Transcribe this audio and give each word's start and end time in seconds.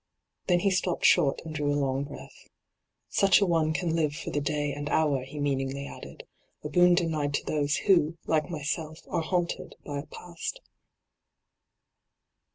Then 0.47 0.61
he 0.61 0.71
stopped 0.71 1.05
short 1.05 1.43
and 1.45 1.53
drew 1.53 1.71
a 1.71 1.77
long 1.77 2.05
breath,' 2.05 2.47
Such 3.09 3.39
a 3.39 3.45
one 3.45 3.71
can 3.71 3.95
live 3.95 4.15
for 4.15 4.31
the 4.31 4.41
day 4.41 4.73
and 4.73 4.89
hour,* 4.89 5.21
he 5.21 5.39
meaningly 5.39 5.85
added,' 5.85 6.23
a 6.65 6.69
boon 6.69 6.95
denied 6.95 7.35
to 7.35 7.45
those 7.45 7.75
who, 7.75 8.17
like 8.25 8.49
myself, 8.49 8.97
are 9.09 9.21
haunted 9.21 9.75
by 9.85 9.99
a 9.99 10.07
past.' 10.07 10.59